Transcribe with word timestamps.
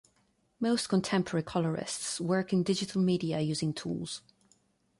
Most 0.59 0.89
contemporary 0.89 1.43
colorists 1.43 2.19
work 2.19 2.51
in 2.51 2.63
digital 2.63 2.99
media 3.03 3.39
using 3.39 3.71
tools. 3.71 4.23